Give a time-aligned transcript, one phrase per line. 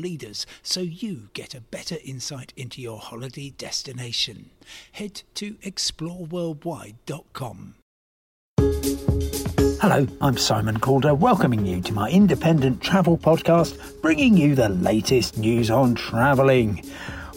[0.00, 4.50] leaders so you get a better insight into your holiday destination.
[4.92, 7.74] Head to exploreworldwide.com.
[9.80, 15.38] Hello, I'm Simon Calder, welcoming you to my independent travel podcast, bringing you the latest
[15.38, 16.84] news on travelling.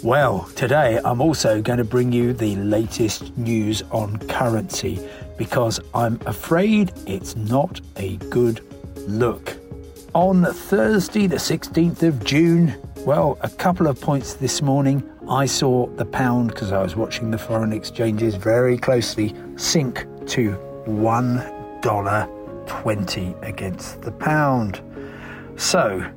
[0.04, 5.00] Well, today I'm also going to bring you the latest news on currency
[5.38, 8.60] because I'm afraid it's not a good
[9.08, 9.63] look.
[10.16, 15.88] On Thursday, the 16th of June, well, a couple of points this morning, I saw
[15.88, 20.52] the pound, because I was watching the foreign exchanges very closely, sink to
[20.86, 24.82] $1.20 against the pound.
[25.56, 26.08] So,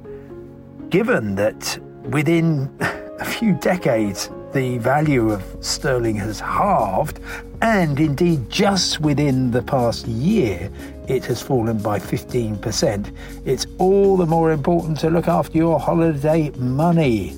[0.91, 7.21] given that within a few decades the value of sterling has halved,
[7.61, 10.71] and indeed just within the past year
[11.09, 13.13] it has fallen by 15%.
[13.45, 17.33] It's all the more important to look after your holiday money.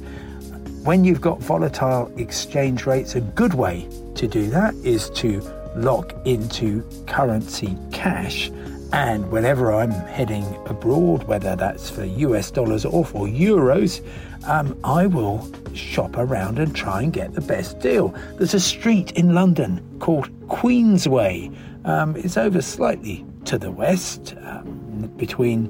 [0.85, 5.41] When you've got volatile exchange rates, a good way to do that is to
[5.75, 8.49] lock into currency cash.
[8.93, 14.03] And whenever I'm heading abroad, whether that's for US dollars or for euros,
[14.47, 15.39] um, I will
[15.79, 18.09] shop around and try and get the best deal.
[18.37, 21.55] There's a street in London called Queensway.
[21.85, 25.67] Um, it's over slightly to the west, um, between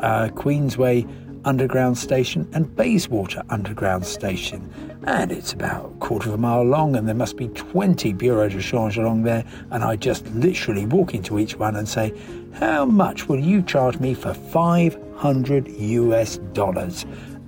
[0.00, 1.08] uh, Queensway
[1.44, 4.70] Underground Station and Bayswater Underground Station.
[5.06, 8.48] And it's about a quarter of a mile long, and there must be 20 bureaux
[8.48, 9.44] de change along there.
[9.70, 12.14] And I just literally walk into each one and say,
[12.54, 17.04] How much will you charge me for 500 US dollars?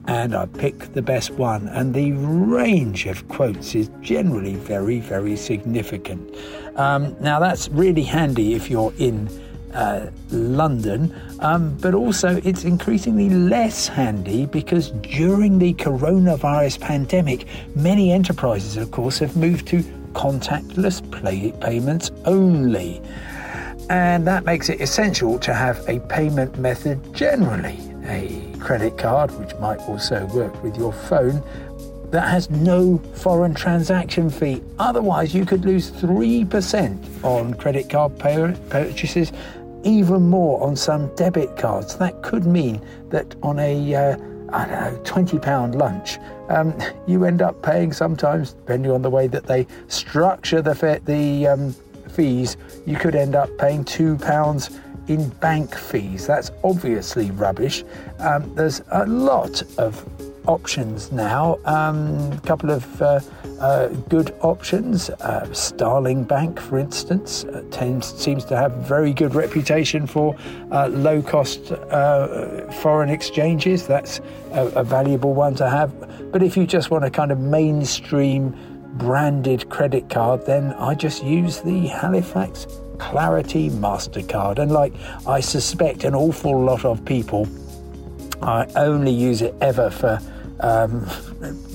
[0.08, 1.68] And I pick the best one.
[1.68, 6.34] And the range of quotes is generally very, very significant.
[6.76, 9.28] Um, now, that's really handy if you're in
[9.74, 18.12] uh, London, um, but also it's increasingly less handy because during the coronavirus pandemic, many
[18.12, 23.02] enterprises, of course, have moved to contactless play- payments only.
[23.90, 29.54] And that makes it essential to have a payment method generally, a credit card, which
[29.60, 31.40] might also work with your phone,
[32.10, 34.60] that has no foreign transaction fee.
[34.80, 39.30] Otherwise, you could lose 3% on credit card purchases
[39.84, 41.96] even more on some debit cards.
[41.96, 44.16] That could mean that on a uh,
[44.48, 49.10] I don't know, twenty pound lunch, um, you end up paying sometimes, depending on the
[49.10, 51.72] way that they structure the the um,
[52.08, 54.70] fees, you could end up paying two pounds
[55.08, 56.26] in bank fees.
[56.26, 57.84] That's obviously rubbish.
[58.18, 60.04] Um, there's a lot of
[60.46, 61.58] options now.
[61.64, 63.20] Um, a couple of uh,
[63.60, 65.10] uh, good options.
[65.10, 70.36] Uh, Starling Bank, for instance, uh, tends, seems to have very good reputation for
[70.70, 73.86] uh, low cost uh, foreign exchanges.
[73.86, 74.20] That's
[74.52, 75.92] a, a valuable one to have.
[76.32, 78.54] But if you just want a kind of mainstream
[78.94, 82.66] branded credit card, then I just use the Halifax
[82.98, 84.58] Clarity MasterCard.
[84.58, 84.92] And like
[85.26, 87.48] I suspect an awful lot of people,
[88.42, 90.20] I only use it ever for
[90.60, 91.06] um,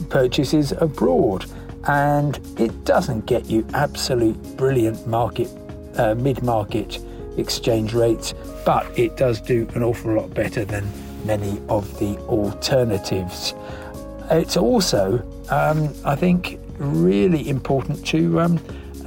[0.09, 1.45] purchases abroad.
[1.87, 5.49] And it doesn't get you absolute brilliant market,
[5.97, 6.99] uh, mid market
[7.37, 8.33] exchange rates,
[8.65, 10.87] but it does do an awful lot better than
[11.25, 13.53] many of the alternatives.
[14.29, 18.59] It's also, um, I think, really important to um,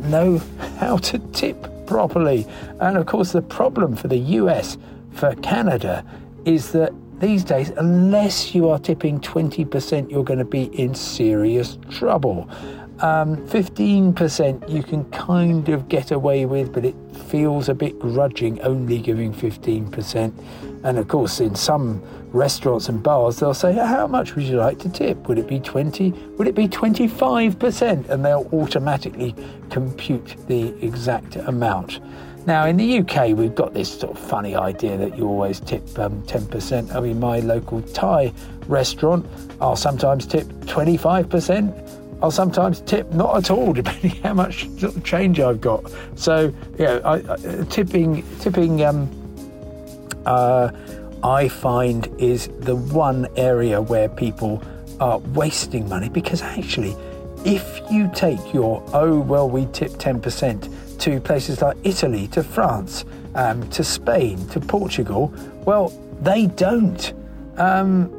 [0.02, 0.38] know
[0.78, 2.46] how to tip properly.
[2.80, 4.78] And of course, the problem for the US,
[5.12, 6.04] for Canada,
[6.44, 11.78] is that these days, unless you are tipping 20%, you're going to be in serious
[11.88, 12.48] trouble.
[13.00, 16.94] Um, 15% you can kind of get away with, but it
[17.28, 20.32] feels a bit grudging only giving 15%.
[20.84, 24.78] And of course, in some restaurants and bars, they'll say, How much would you like
[24.80, 25.28] to tip?
[25.28, 26.10] Would it be 20?
[26.10, 28.08] Would it be 25%?
[28.10, 29.34] And they'll automatically
[29.70, 32.00] compute the exact amount.
[32.46, 35.98] Now, in the UK, we've got this sort of funny idea that you always tip
[35.98, 36.94] um, 10%.
[36.94, 38.34] I mean, my local Thai
[38.68, 39.24] restaurant,
[39.62, 42.20] I'll sometimes tip 25%.
[42.22, 44.68] I'll sometimes tip not at all, depending how much
[45.04, 45.90] change I've got.
[46.16, 49.08] So, yeah, I, I, tipping, tipping um,
[50.26, 50.70] uh,
[51.22, 54.62] I find is the one area where people
[55.00, 56.96] are wasting money because actually,
[57.44, 63.04] if you take your, oh, well, we tip 10% to places like Italy, to France,
[63.34, 65.32] um, to Spain, to Portugal,
[65.64, 65.88] well,
[66.20, 67.12] they don't.
[67.56, 68.10] Um,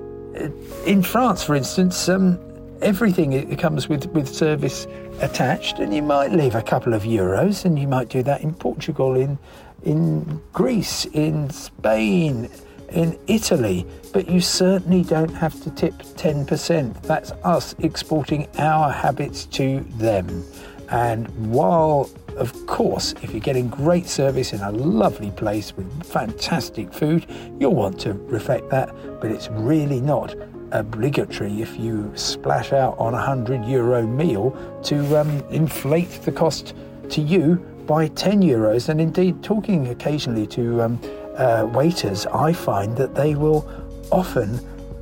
[0.85, 2.39] in France, for instance, um,
[2.81, 4.87] everything comes with, with service
[5.21, 8.53] attached, and you might leave a couple of euros, and you might do that in
[8.53, 9.37] Portugal, in
[9.85, 12.49] in Greece, in Spain,
[12.89, 17.01] in Italy, but you certainly don't have to tip 10%.
[17.03, 20.43] That's us exporting our habits to them.
[20.89, 26.93] And while, of course, if you're getting great service in a lovely place with fantastic
[26.93, 27.25] food,
[27.59, 30.35] you'll want to reflect that, but it's really not
[30.71, 34.51] obligatory if you splash out on a 100 euro meal
[34.83, 36.73] to um, inflate the cost
[37.09, 38.89] to you by 10 euros.
[38.89, 41.01] And indeed, talking occasionally to um,
[41.37, 43.69] uh, waiters, I find that they will
[44.11, 44.59] often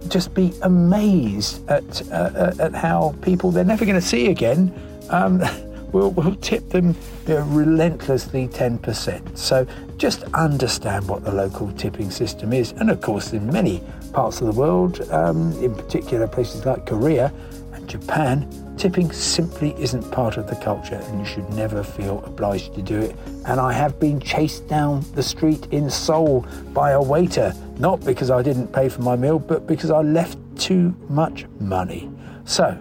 [0.10, 4.74] just be amazed at, uh, at how people they're never going to see again.
[5.10, 5.42] Um,
[5.94, 6.96] We'll, we'll, tip them
[7.28, 9.38] relentlessly 10%.
[9.38, 12.72] So just understand what the local tipping system is.
[12.72, 17.32] And of course, in many parts of the world, um, in particular places like Korea
[17.74, 22.74] and Japan, Tipping simply isn't part of the culture and you should never feel obliged
[22.76, 23.16] to do it.
[23.46, 28.30] And I have been chased down the street in Seoul by a waiter, not because
[28.30, 32.10] I didn't pay for my meal, but because I left too much money.
[32.46, 32.78] So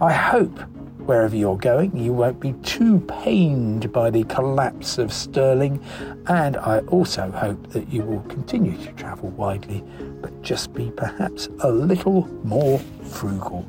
[0.00, 0.58] I hope
[1.06, 5.82] wherever you're going, you won't be too pained by the collapse of sterling.
[6.26, 9.84] And I also hope that you will continue to travel widely,
[10.20, 13.64] but just be perhaps a little more frugal.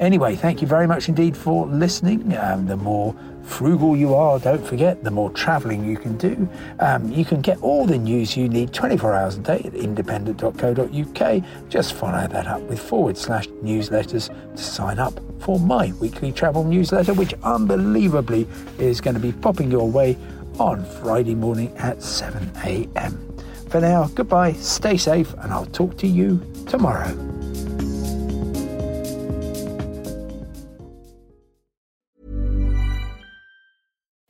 [0.00, 2.36] Anyway, thank you very much indeed for listening.
[2.36, 3.14] Um, the more
[3.46, 6.48] frugal you are, don't forget, the more travelling you can do.
[6.80, 11.42] Um, you can get all the news you need 24 hours a day at independent.co.uk.
[11.68, 16.64] Just follow that up with forward slash newsletters to sign up for my weekly travel
[16.64, 18.46] newsletter, which unbelievably
[18.78, 20.16] is going to be popping your way
[20.58, 23.36] on Friday morning at 7 a.m.
[23.68, 27.35] For now, goodbye, stay safe, and I'll talk to you tomorrow.